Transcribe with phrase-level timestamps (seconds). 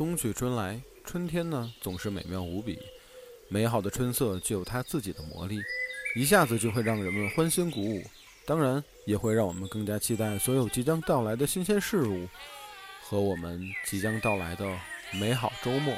[0.00, 2.78] 冬去春来，春天呢总是美妙无比。
[3.48, 5.60] 美好的春色具有它自己的魔力，
[6.16, 8.02] 一下子就会让人们欢欣鼓舞。
[8.46, 12.26] 当然，也会让我们更加期待所有即将到来的新鲜事物
[13.02, 14.64] 和我们即将到来的
[15.12, 15.94] 美好周末。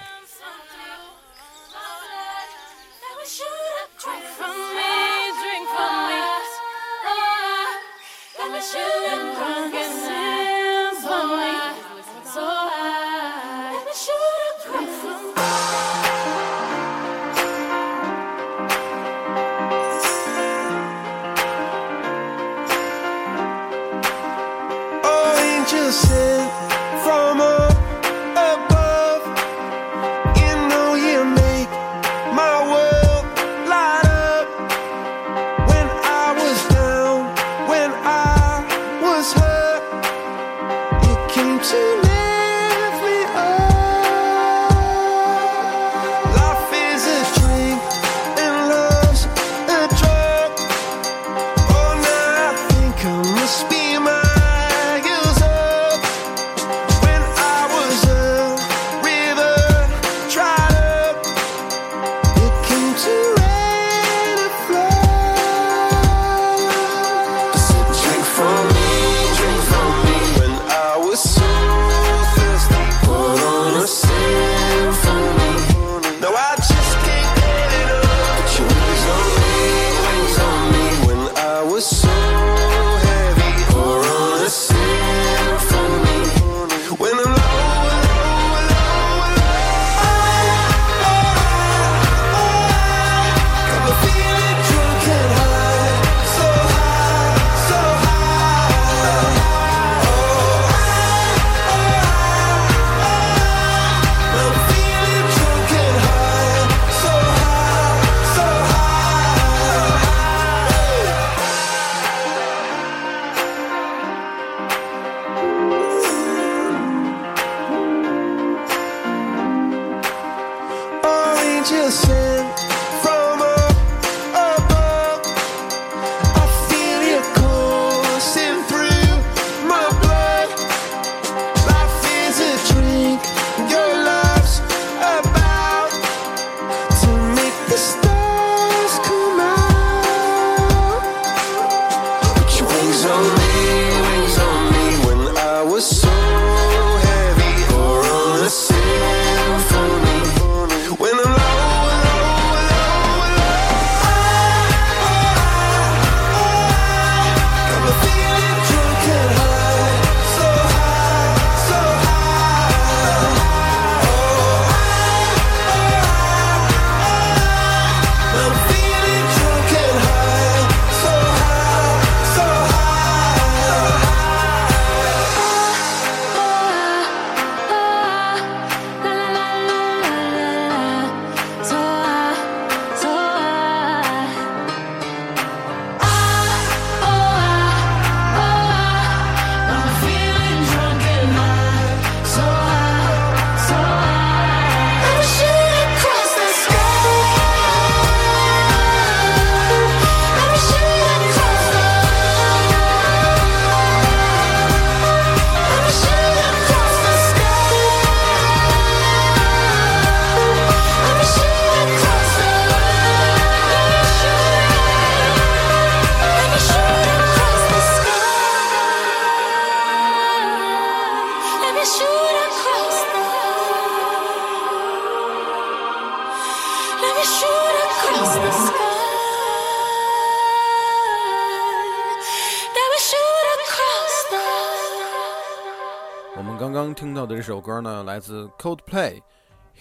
[238.62, 239.20] Coldplay，《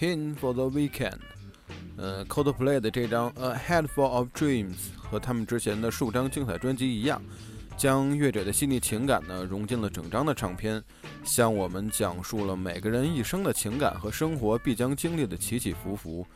[0.00, 1.12] Hymn for the Weekend》。
[1.96, 7.22] 呃，Coldplay 的这张《A Headful of Dreams》和他们之前的数张精彩专辑一样，
[7.76, 10.82] 将乐者的细腻情感呢融进了整张的唱片，
[11.22, 16.26] 向我们讲述了每个人一生的情感和生活必将经历的起起伏伏，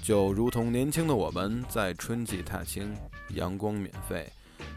[0.00, 2.94] 就如同年轻的我们在春季踏青，
[3.30, 4.30] 阳光免费，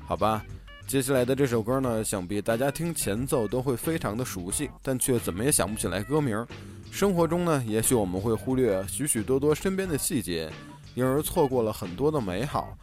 [0.08, 0.44] 好吧。
[0.88, 6.44] 接下来的这首歌呢，想必大家听前奏都会非常的熟悉，但却怎么也想不起来歌名。
[6.92, 10.52] 生活中呢，也许我们会忽略许许多多身边的细节，
[10.96, 12.78] 因而错过了很多的美好。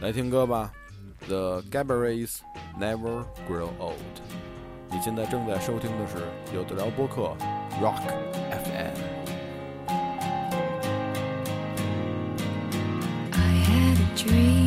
[0.00, 0.72] 来听歌吧，
[1.26, 2.42] 《The g a b r i e s
[2.80, 3.94] Never Grow Old》。
[4.90, 6.16] 你现在正在收听的是
[6.54, 7.36] 有的聊播客
[7.80, 8.02] Rock
[8.50, 9.20] FM。
[14.16, 14.59] dream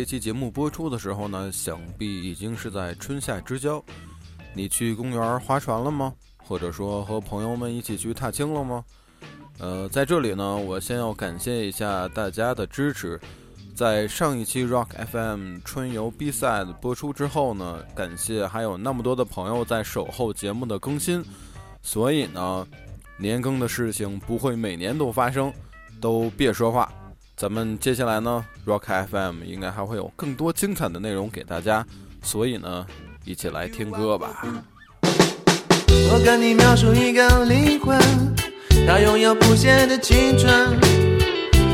[0.00, 3.84] 这期节目播出的时候呢，想必已经是在春夏之交。
[4.54, 6.14] 你去公园划船了吗？
[6.38, 8.82] 或者说和朋友们一起去踏青了吗？
[9.58, 13.20] 呃，在这里呢，我先要感谢一下大家的支持。
[13.74, 21.22] 在上一期 Rock FM 春游 B 赛播出之后呢，感谢还有那么多的朋友在守候节目的更新。
[21.82, 22.66] 所以呢，
[23.18, 25.52] 年更的事情不会每年都发生，
[26.00, 26.90] 都别说话。
[27.40, 31.82] 咱们接下来呢，Rock FM 应该还会有更多精彩的内容给大家，
[32.22, 32.84] 所以呢，
[33.24, 34.44] 一起来听歌吧。
[35.06, 37.98] 我跟你描述一个灵魂，
[38.86, 40.78] 它拥有不谢的青春。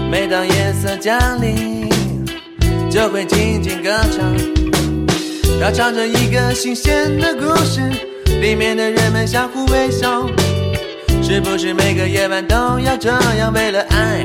[0.08, 1.90] 每当夜色降临，
[2.88, 4.32] 就会静静歌唱。
[5.60, 7.80] 它唱着一个新鲜的故事，
[8.40, 10.28] 里面的人们相互微笑。
[11.20, 14.24] 是不是每个夜晚都要这样，为了爱？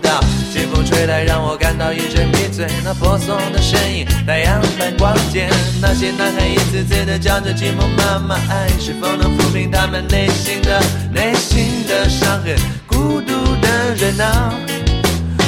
[0.71, 2.67] 风吹来，让我感到一阵迷醉。
[2.83, 5.49] 那婆娑的身影，太阳般光洁。
[5.81, 12.55] 那些男孩一次次的叫着寂寞妈妈，爱是否能抚平他们内心的内心的伤痕？
[12.87, 14.53] 孤独的人啊，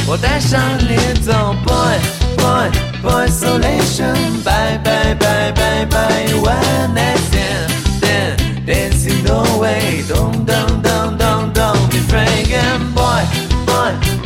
[0.06, 1.98] 我带上你走，boy。
[2.44, 2.70] boy,
[3.02, 4.44] boy isolation.
[4.44, 6.28] Bye, bye, bye, bye, bye.
[6.42, 10.04] One night stand, then dancing no way.
[10.08, 12.52] Don't, don't, don't, don't, don't be afraid.
[12.52, 12.94] And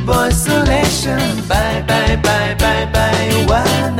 [0.08, 1.20] boy, isolation.
[1.48, 3.46] Bye, bye, bye, bye, bye.
[3.48, 4.00] One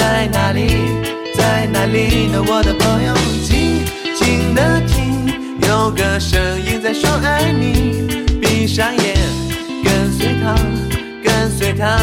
[0.00, 0.66] 在哪里？
[1.36, 3.12] 在哪里呢，我的朋友？
[3.44, 3.84] 静
[4.16, 5.28] 静的听，
[5.68, 8.08] 有个声音在说爱你。
[8.40, 9.14] 闭上眼，
[9.84, 10.54] 跟随他，
[11.22, 11.98] 跟随他，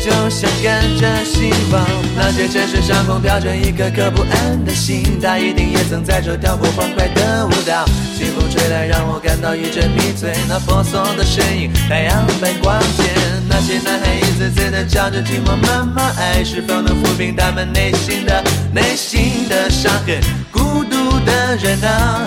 [0.00, 1.84] 就像跟着希望。
[2.16, 7.84] 那些城市上空飘着一颗颗不安的心，他一定也曾在这跳过欢快的舞蹈。
[8.16, 10.32] 清风吹来，让我感到一阵迷醉。
[10.48, 13.41] 那婆娑的身影，太阳般光洁。
[13.54, 18.42] 那些男孩一次次的叫着寂寞妈妈，爱是否能抚平他们内心的
[18.72, 20.18] 内心的伤痕？
[20.50, 22.26] 孤独的人啊，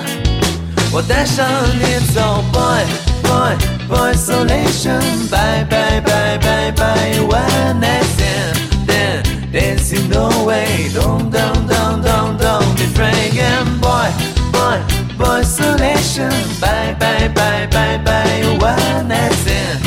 [0.91, 1.45] 我带上
[1.79, 2.85] 你走，boy
[3.23, 3.55] boy
[3.89, 12.75] boy isolation，bye bye bye bye bye，one night stand，then dancing no way，don't don't don't don't don't
[12.77, 14.11] be afraid，boy
[14.53, 14.77] boy
[15.17, 19.84] boy isolation，bye bye bye bye bye，one night Stand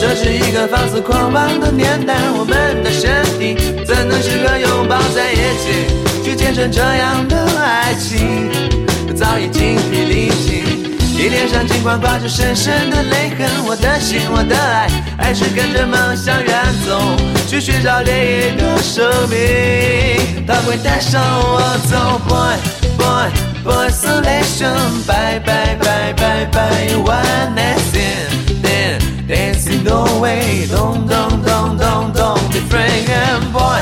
[0.00, 6.03] 这是一个放肆狂妄的年代，我们的身体怎能时刻拥抱在一起？
[6.54, 8.50] 这是一个放肆狂妄的年代，我们的身体怎能时刻拥抱在一起，去见证这样的爱情？
[9.14, 10.64] 早已精疲力尽，
[11.16, 13.48] 你脸上尽管挂着深深的泪痕。
[13.66, 17.00] 我的心，我的爱，还是跟着梦想远走，
[17.48, 20.44] 去寻找另一个生命。
[20.46, 22.56] 它会带上我走，boy
[22.96, 23.30] boy
[23.64, 32.40] boy isolation，bye bye bye bye bye，one night stand，then dancing no way，don't don't don't don't don't
[32.52, 33.80] be afraid，boy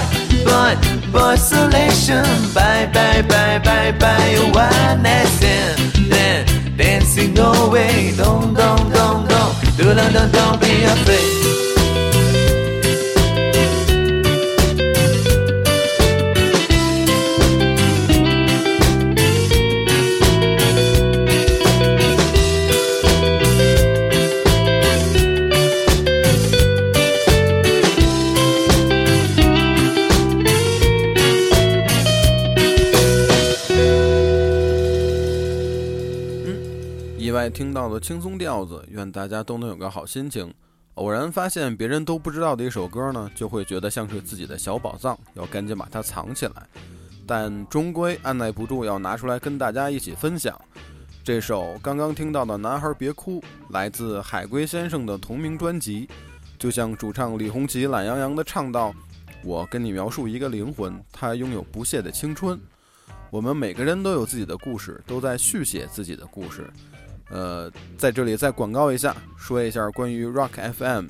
[1.12, 5.78] boy isolation，bye bye。bye bye bye bye one night stand
[6.10, 8.12] then dancing away.
[8.16, 9.76] Don't don't don't don't.
[9.76, 11.51] Don't don't don't be afraid
[38.02, 40.52] 轻松调子，愿大家都能有个好心情。
[40.94, 46.66] 偶然发现别人都不知道的一首歌呢，就会觉得像是自己的小宝藏，要赶紧把它藏起来。
[47.24, 50.60] 但终归按耐不住要拿出来跟大家一起分享。
[51.22, 53.40] 这首刚刚听到的《男孩别哭》
[53.70, 56.08] 来自海龟先生的同名专辑，
[56.58, 58.92] 就像主唱李红旗懒洋洋地唱道
[59.44, 62.60] ：“我跟你描述一个灵魂，它拥有不懈的青春。
[63.30, 66.68] 我们每个人都有自己的故事，都在续写自己的故事。”
[67.32, 71.06] 呃，在这里再广告一下，说一下关于 Rock FM。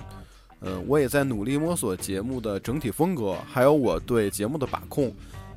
[0.61, 5.13] 呃，我也在努力摸索节目的整体风格，还有我对节目的把控。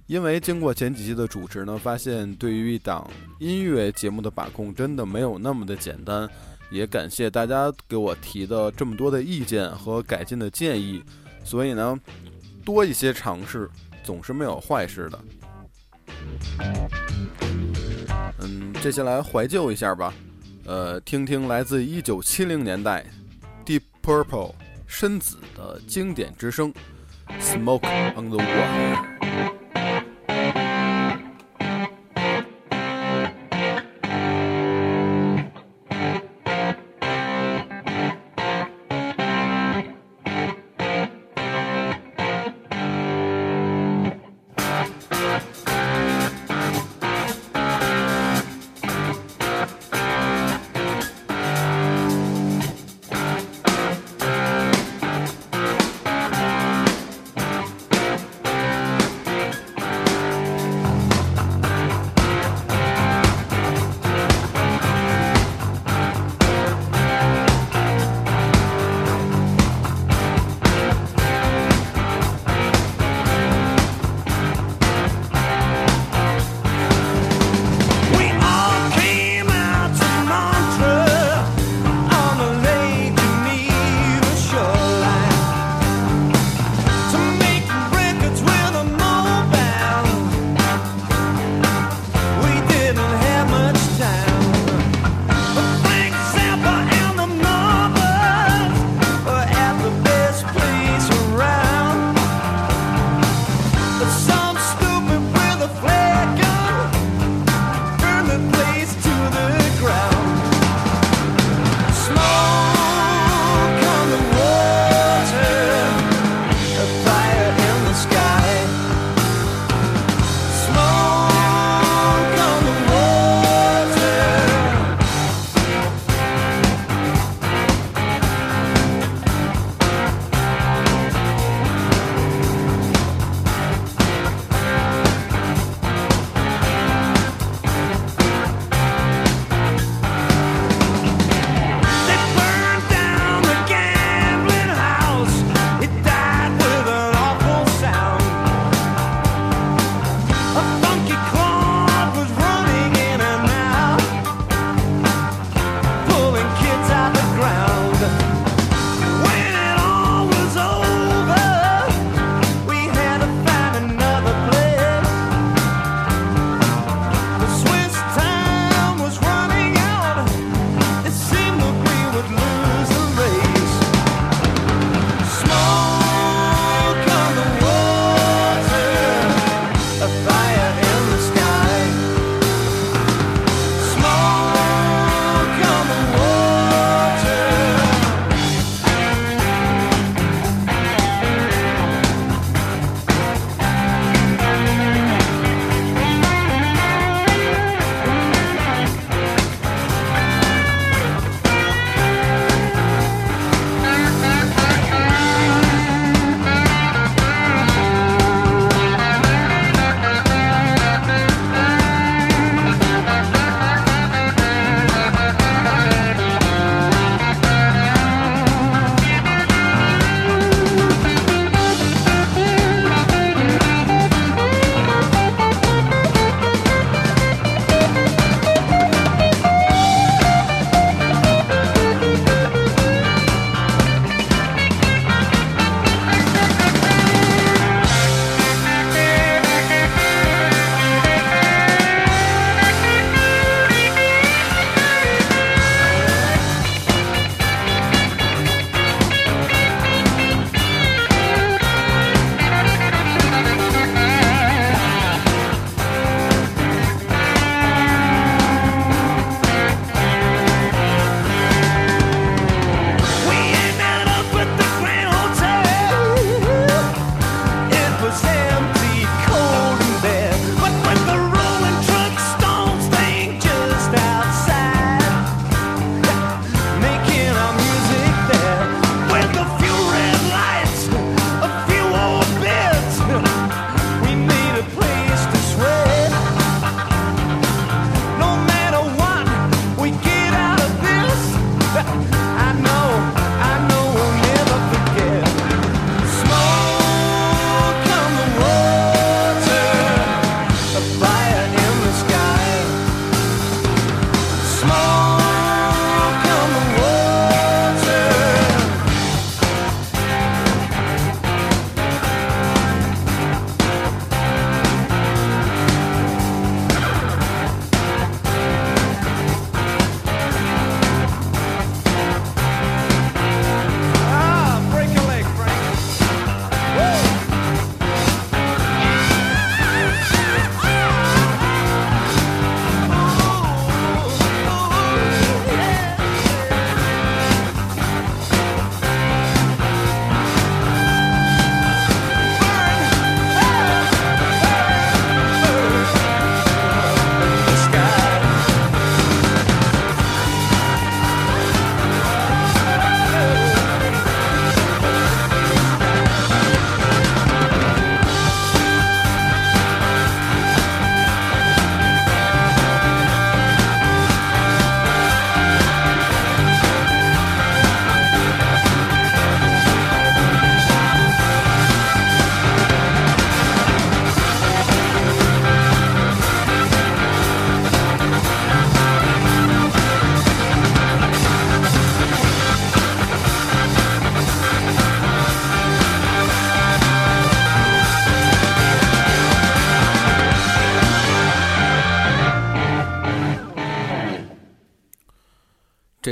[0.07, 3.07] 因为经过前几期的主持呢，发现对于一档
[3.39, 6.27] 音乐节目的把控真的没有那么的简单。
[6.72, 11.03] 也感谢大家给我提的这么多的意见和改进的建议。
[11.43, 12.00] 所以呢，
[12.63, 13.69] 多一些尝试
[14.03, 15.19] 总是没有坏事的。
[18.39, 20.12] 嗯，接下来怀旧一下吧。
[20.65, 23.05] 呃，听听来自一九七零年代
[23.63, 24.53] Deep Purple
[24.88, 26.74] 深紫的经典之声
[27.39, 27.88] 《Smoke
[28.19, 28.95] on the Water》。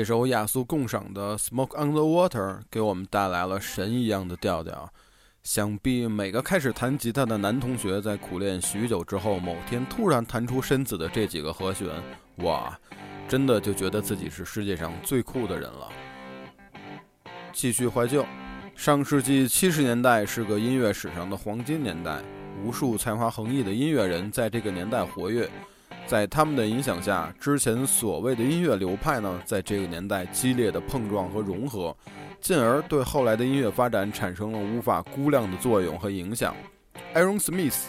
[0.03, 4.91] 这首雅俗共赏的《Smoke on the Water》给我们带来了神一样的调调。
[5.43, 11.87] 想必每个开始弹吉他的男同学，在苦练许久之后，某天突然弹出身子的这几个和弦，
[12.39, 12.77] 哇，
[13.29, 15.87] 真的就觉得自己是世界上最酷的人了。
[17.53, 18.25] 继续怀旧，
[18.75, 22.21] 上世纪七十年代是个音乐史上的黄金年代，
[22.61, 25.49] 无数才华横溢的音乐人在这个年代活跃。
[26.05, 31.95] 在他们的影响下，之前所谓的音乐流派呢，在这个年代激烈的碰撞和融合，
[32.39, 36.55] 进而对后来的音乐发展产生了无法估量的作用和影响。
[37.15, 37.85] Aaron Smith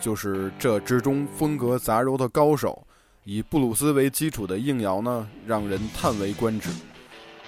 [0.00, 2.86] 就是这之中风格杂糅的高手，
[3.24, 6.70] 以布鲁斯为基础的硬摇呢，让人叹为观止。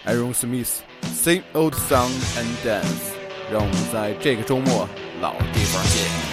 [0.05, 3.15] Aaron Smith，Same Old Song and Dance，
[3.53, 4.89] 让我们在这个周末
[5.21, 6.32] 老地方见。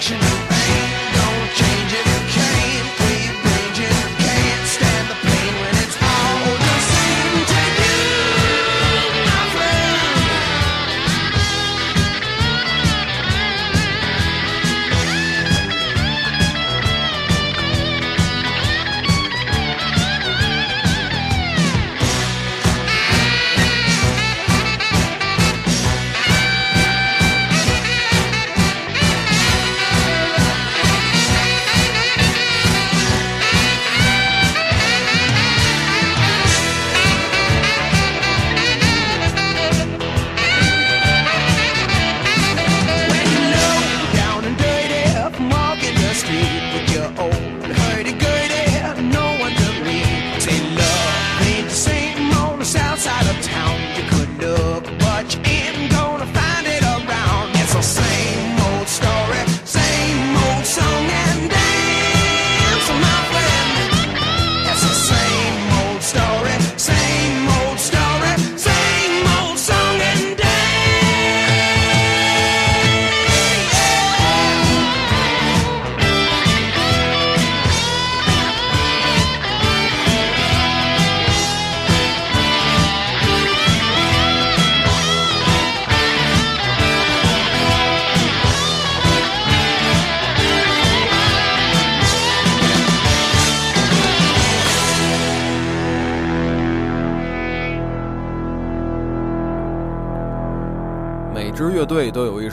[0.00, 0.27] 支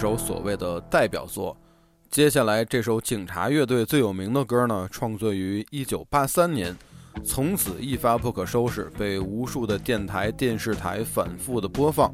[0.05, 1.57] 首所谓的代表作，
[2.11, 6.77] 接下来这首警察乐队最有名的歌呢，创作于1983年，
[7.23, 12.13] 从此一发不可收拾，被无数的电台、电视台反复的播放。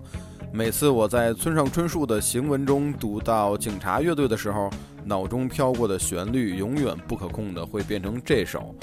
[0.54, 4.70] 每次我在村上春树的行文中读到警察乐队的时候，
[5.04, 8.74] 脑中飘过的旋律永远不可控的会变成这首。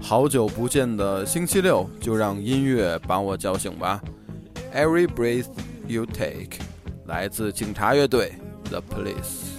[0.00, 4.00] 好久不见的星期六，就让音乐把我叫醒吧。
[4.72, 5.48] Every breath
[5.88, 6.73] you take。
[7.06, 8.32] 来自警察乐队
[8.70, 9.53] The Police。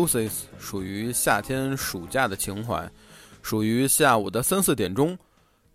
[0.00, 2.90] Oasis 属于夏天暑假的情怀，
[3.42, 5.18] 属于下午的三四点钟。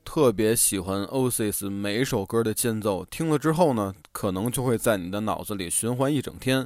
[0.03, 6.65] 特别喜欢 Oasis 每一首歌的间奏，听了之后呢，可能就会在你的脑子里循环一整天，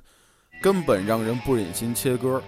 [0.61, 2.41] 根本让人不忍心切歌。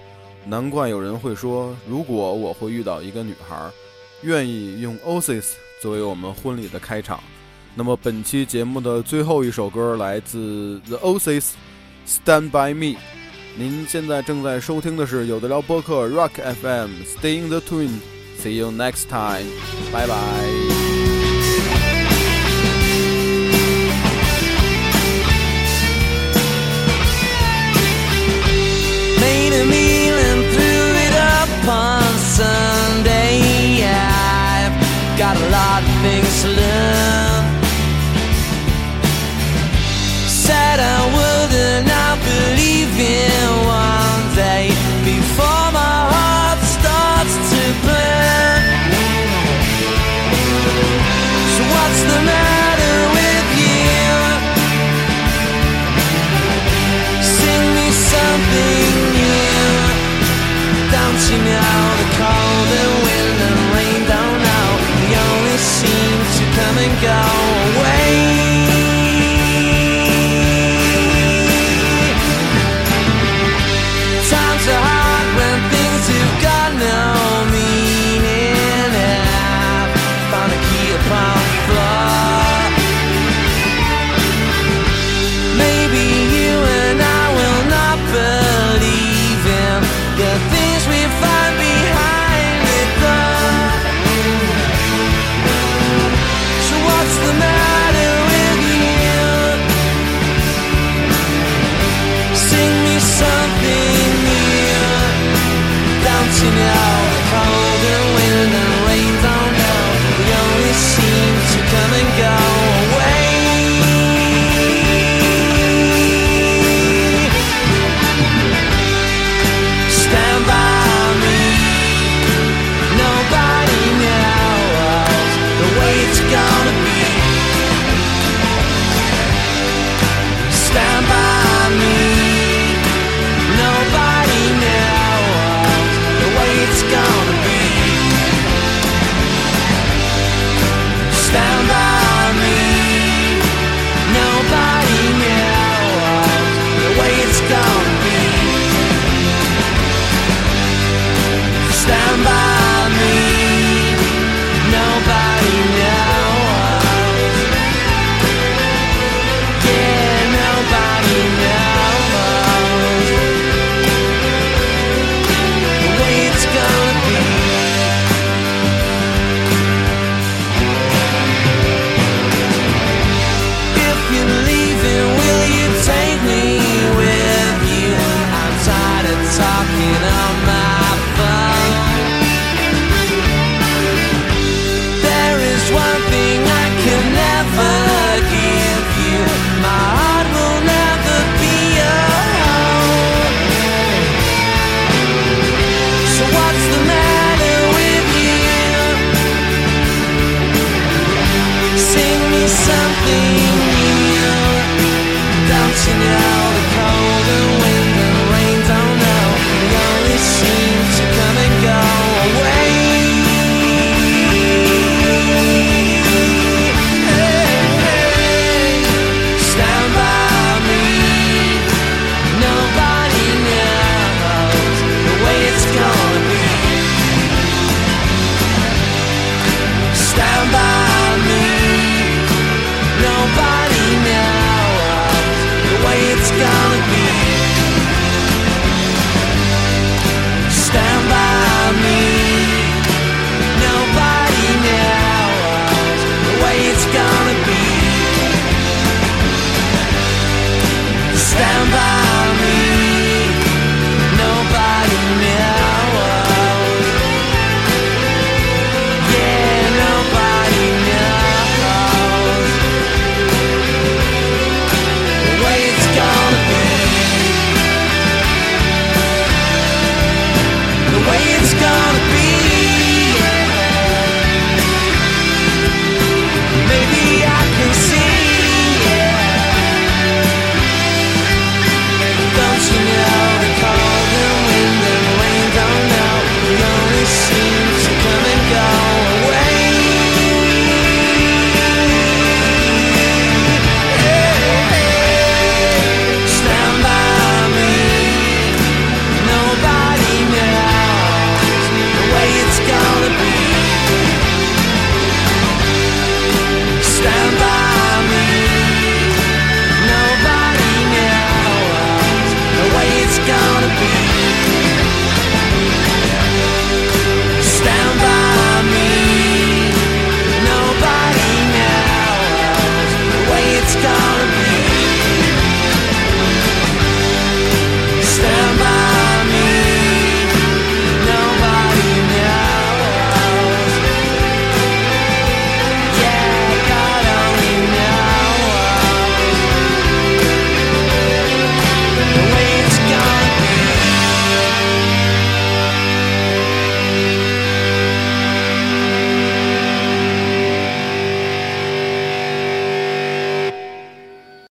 [0.46, 3.70] 难怪有人会说，如果我会遇到一个女孩，
[4.22, 7.22] 愿意用 Oasis 作为我们婚礼的开场。
[7.76, 11.50] 那么本期节目的最后一首歌来自 The Oasis，
[12.08, 12.98] 《Stand by Me》。
[13.58, 19.46] 您现在正在收听的是有的聊播客 Rock FM，Stay in the Twin，See you next time，
[19.92, 20.81] 拜拜。